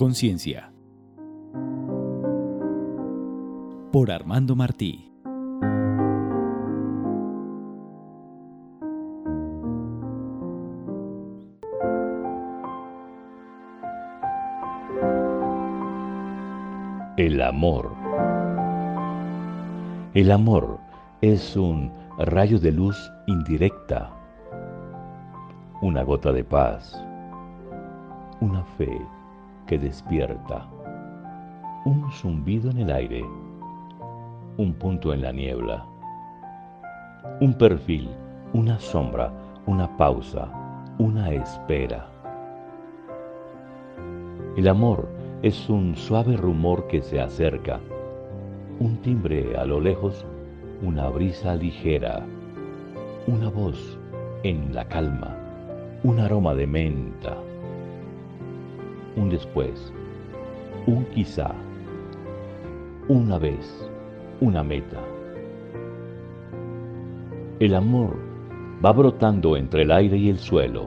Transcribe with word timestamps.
Conciencia. 0.00 0.72
Por 3.92 4.10
Armando 4.10 4.56
Martí. 4.56 5.12
El 17.18 17.42
amor. 17.42 17.94
El 20.14 20.32
amor 20.32 20.80
es 21.20 21.54
un 21.58 21.92
rayo 22.16 22.58
de 22.58 22.72
luz 22.72 22.96
indirecta, 23.26 24.10
una 25.82 26.02
gota 26.04 26.32
de 26.32 26.42
paz, 26.42 27.04
una 28.40 28.64
fe 28.78 28.98
que 29.70 29.78
despierta, 29.78 30.66
un 31.84 32.10
zumbido 32.10 32.72
en 32.72 32.78
el 32.78 32.90
aire, 32.90 33.24
un 34.56 34.74
punto 34.74 35.14
en 35.14 35.22
la 35.22 35.30
niebla, 35.30 35.86
un 37.40 37.54
perfil, 37.54 38.10
una 38.52 38.80
sombra, 38.80 39.32
una 39.66 39.96
pausa, 39.96 40.48
una 40.98 41.30
espera. 41.30 42.10
El 44.56 44.66
amor 44.66 45.08
es 45.42 45.70
un 45.70 45.94
suave 45.94 46.36
rumor 46.36 46.88
que 46.88 47.00
se 47.00 47.20
acerca, 47.20 47.78
un 48.80 48.96
timbre 49.02 49.56
a 49.56 49.64
lo 49.66 49.78
lejos, 49.78 50.26
una 50.82 51.08
brisa 51.10 51.54
ligera, 51.54 52.26
una 53.28 53.48
voz 53.48 53.96
en 54.42 54.74
la 54.74 54.88
calma, 54.88 55.36
un 56.02 56.18
aroma 56.18 56.56
de 56.56 56.66
menta, 56.66 57.36
un 59.20 59.28
después, 59.28 59.92
un 60.86 61.04
quizá, 61.06 61.52
una 63.08 63.38
vez, 63.38 63.90
una 64.40 64.62
meta. 64.62 64.98
El 67.58 67.74
amor 67.74 68.16
va 68.82 68.92
brotando 68.92 69.58
entre 69.58 69.82
el 69.82 69.92
aire 69.92 70.16
y 70.16 70.30
el 70.30 70.38
suelo, 70.38 70.86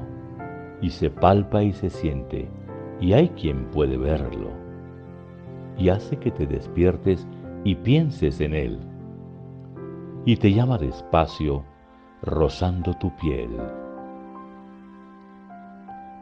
y 0.82 0.90
se 0.90 1.12
palpa 1.12 1.62
y 1.62 1.74
se 1.74 1.92
siente, 1.92 2.50
y 3.00 3.14
hay 3.14 3.30
quien 3.30 3.66
puede 3.66 3.98
verlo, 3.98 4.50
y 5.78 5.90
hace 5.90 6.18
que 6.18 6.32
te 6.32 6.48
despiertes 6.48 7.28
y 7.64 7.76
pienses 7.76 8.42
en 8.42 8.56
él, 8.56 8.80
y 10.26 10.38
te 10.38 10.52
llama 10.52 10.80
despacio, 10.80 11.64
rozando 12.24 12.94
tu 12.96 13.16
piel. 13.18 13.52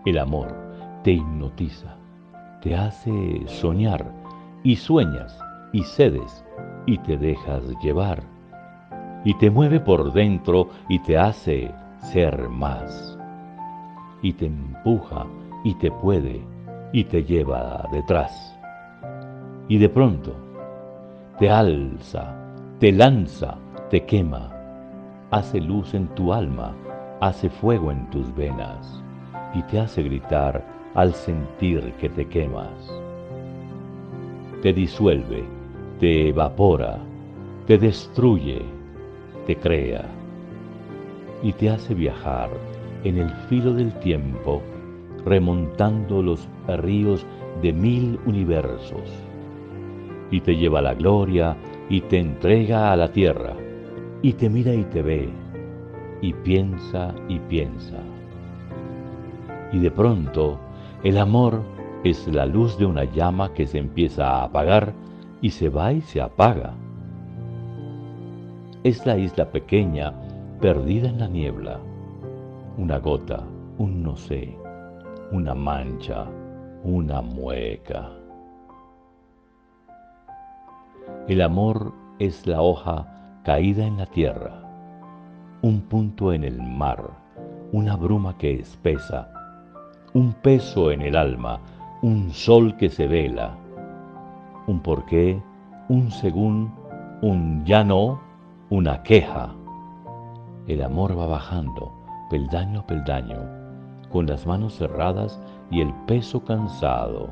El 0.05 0.17
amor 0.17 0.53
te 1.03 1.11
hipnotiza, 1.13 2.00
te 2.61 2.75
hace 2.75 3.43
soñar 3.47 4.05
y 4.63 4.75
sueñas 4.75 5.37
y 5.71 5.83
cedes 5.83 6.45
y 6.85 6.97
te 6.99 7.17
dejas 7.17 7.63
llevar 7.81 8.23
y 9.25 9.33
te 9.35 9.49
mueve 9.49 9.79
por 9.79 10.13
dentro 10.13 10.69
y 10.87 10.99
te 10.99 11.17
hace 11.17 11.71
ser 12.11 12.49
más 12.49 13.17
y 14.21 14.33
te 14.33 14.45
empuja 14.45 15.25
y 15.63 15.73
te 15.75 15.91
puede 15.91 16.41
y 16.93 17.03
te 17.05 17.23
lleva 17.23 17.87
detrás 17.91 18.59
y 19.67 19.77
de 19.77 19.89
pronto 19.89 20.35
te 21.39 21.49
alza, 21.49 22.35
te 22.79 22.91
lanza, 22.91 23.55
te 23.89 24.05
quema, 24.05 24.51
hace 25.31 25.59
luz 25.59 25.95
en 25.95 26.07
tu 26.09 26.33
alma, 26.33 26.75
hace 27.19 27.49
fuego 27.49 27.91
en 27.91 28.07
tus 28.11 28.35
venas 28.35 29.01
y 29.53 29.63
te 29.63 29.79
hace 29.79 30.03
gritar 30.03 30.65
al 30.93 31.13
sentir 31.13 31.93
que 31.99 32.09
te 32.09 32.27
quemas. 32.27 32.71
Te 34.61 34.73
disuelve, 34.73 35.43
te 35.99 36.29
evapora, 36.29 36.99
te 37.65 37.77
destruye, 37.77 38.61
te 39.45 39.55
crea 39.55 40.05
y 41.43 41.53
te 41.53 41.69
hace 41.69 41.93
viajar 41.93 42.49
en 43.03 43.17
el 43.17 43.29
filo 43.49 43.73
del 43.73 43.93
tiempo, 43.99 44.61
remontando 45.25 46.21
los 46.21 46.47
ríos 46.67 47.25
de 47.61 47.73
mil 47.73 48.19
universos. 48.25 49.11
Y 50.29 50.41
te 50.41 50.55
lleva 50.55 50.79
a 50.79 50.83
la 50.83 50.93
gloria 50.93 51.57
y 51.89 52.01
te 52.01 52.19
entrega 52.19 52.91
a 52.91 52.95
la 52.95 53.11
tierra, 53.11 53.55
y 54.21 54.33
te 54.33 54.49
mira 54.49 54.73
y 54.73 54.83
te 54.85 55.01
ve, 55.01 55.29
y 56.21 56.33
piensa 56.33 57.13
y 57.27 57.39
piensa. 57.39 58.10
Y 59.71 59.79
de 59.79 59.91
pronto 59.91 60.59
el 61.03 61.17
amor 61.17 61.61
es 62.03 62.27
la 62.27 62.45
luz 62.45 62.77
de 62.77 62.85
una 62.85 63.05
llama 63.05 63.53
que 63.53 63.67
se 63.67 63.77
empieza 63.77 64.27
a 64.27 64.43
apagar 64.43 64.93
y 65.41 65.51
se 65.51 65.69
va 65.69 65.93
y 65.93 66.01
se 66.01 66.21
apaga. 66.21 66.73
Es 68.83 69.05
la 69.05 69.17
isla 69.17 69.51
pequeña 69.51 70.13
perdida 70.59 71.09
en 71.09 71.19
la 71.19 71.27
niebla, 71.27 71.79
una 72.77 72.97
gota, 72.97 73.43
un 73.77 74.03
no 74.03 74.15
sé, 74.15 74.57
una 75.31 75.53
mancha, 75.53 76.25
una 76.83 77.21
mueca. 77.21 78.09
El 81.27 81.41
amor 81.41 81.93
es 82.19 82.45
la 82.47 82.61
hoja 82.61 83.41
caída 83.43 83.85
en 83.85 83.97
la 83.97 84.05
tierra, 84.05 84.63
un 85.61 85.81
punto 85.81 86.33
en 86.33 86.43
el 86.43 86.61
mar, 86.61 87.11
una 87.71 87.95
bruma 87.95 88.37
que 88.37 88.59
espesa, 88.59 89.40
un 90.13 90.33
peso 90.33 90.91
en 90.91 91.01
el 91.01 91.15
alma, 91.15 91.59
un 92.01 92.31
sol 92.31 92.75
que 92.75 92.89
se 92.89 93.07
vela, 93.07 93.55
un 94.67 94.81
porqué, 94.81 95.41
un 95.87 96.11
según, 96.11 96.73
un 97.21 97.63
ya 97.65 97.83
no, 97.83 98.19
una 98.69 99.03
queja. 99.03 99.53
El 100.67 100.83
amor 100.83 101.17
va 101.17 101.27
bajando, 101.27 101.93
peldaño 102.29 102.81
a 102.81 102.87
peldaño, 102.87 103.39
con 104.11 104.25
las 104.27 104.45
manos 104.45 104.75
cerradas 104.75 105.39
y 105.69 105.79
el 105.79 105.93
peso 106.07 106.43
cansado. 106.43 107.29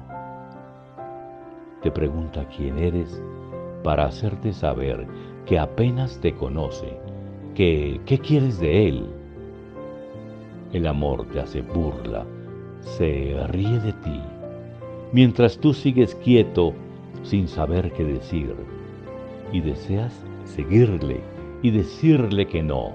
Te 1.82 1.92
pregunta 1.92 2.46
quién 2.46 2.78
eres 2.78 3.22
para 3.84 4.06
hacerte 4.06 4.54
saber 4.54 5.06
que 5.46 5.60
apenas 5.60 6.20
te 6.22 6.34
conoce, 6.34 6.98
que 7.56 8.00
qué 8.06 8.20
quieres 8.20 8.58
de 8.60 8.88
él. 8.88 9.10
El 10.72 10.88
amor 10.88 11.26
te 11.28 11.42
hace 11.42 11.62
burla, 11.62 12.26
se 12.98 13.36
ríe 13.48 13.80
de 13.80 13.94
ti, 13.94 14.22
mientras 15.12 15.58
tú 15.58 15.74
sigues 15.74 16.16
quieto 16.16 16.74
sin 17.24 17.48
saber 17.48 17.92
qué 17.92 18.04
decir, 18.04 18.56
y 19.52 19.62
deseas 19.62 20.26
seguirle 20.46 21.22
y 21.62 21.72
decirle 21.72 22.48
que 22.48 22.64
no, 22.64 22.92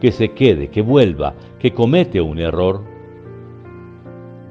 que 0.00 0.12
se 0.12 0.30
quede, 0.30 0.68
que 0.68 0.82
vuelva, 0.82 1.34
que 1.58 1.72
comete 1.72 2.20
un 2.20 2.38
error. 2.38 2.82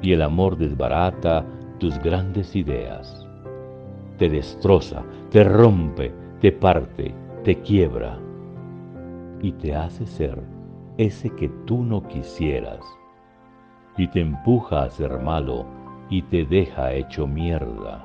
Y 0.02 0.12
el 0.12 0.22
amor 0.22 0.56
desbarata 0.56 1.44
tus 1.78 1.98
grandes 1.98 2.54
ideas, 2.56 3.26
te 4.18 4.28
destroza, 4.28 5.02
te 5.30 5.44
rompe, 5.44 6.12
te 6.40 6.52
parte, 6.52 7.14
te 7.44 7.56
quiebra, 7.56 8.18
y 9.42 9.52
te 9.52 9.74
hace 9.74 10.06
ser 10.06 10.38
ese 10.98 11.30
que 11.30 11.48
tú 11.66 11.82
no 11.82 12.02
quisieras 12.02 12.80
y 14.00 14.08
te 14.08 14.20
empuja 14.20 14.84
a 14.84 14.90
ser 14.90 15.20
malo 15.20 15.66
y 16.08 16.22
te 16.22 16.46
deja 16.46 16.92
hecho 16.94 17.26
mierda 17.26 18.02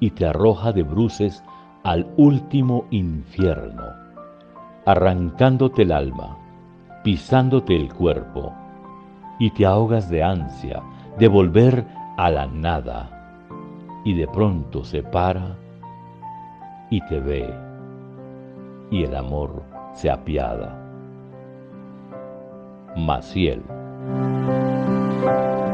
y 0.00 0.10
te 0.10 0.26
arroja 0.26 0.72
de 0.72 0.82
bruces 0.82 1.44
al 1.82 2.06
último 2.16 2.86
infierno, 2.90 3.84
arrancándote 4.86 5.82
el 5.82 5.92
alma, 5.92 6.38
pisándote 7.02 7.76
el 7.76 7.92
cuerpo, 7.92 8.52
y 9.38 9.50
te 9.50 9.66
ahogas 9.66 10.08
de 10.08 10.22
ansia 10.22 10.82
de 11.18 11.28
volver 11.28 11.84
a 12.16 12.30
la 12.30 12.46
nada, 12.46 13.42
y 14.04 14.14
de 14.14 14.26
pronto 14.28 14.82
se 14.82 15.02
para 15.02 15.56
y 16.90 17.00
te 17.02 17.20
ve, 17.20 17.54
y 18.90 19.04
el 19.04 19.14
amor 19.14 19.62
se 19.92 20.10
apiada. 20.10 20.80
Maciel. 22.96 23.83
Thank 24.06 25.68
you. 25.68 25.73